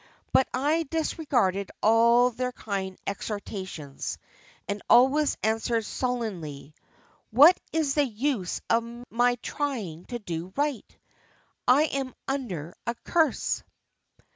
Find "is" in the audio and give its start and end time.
7.71-7.93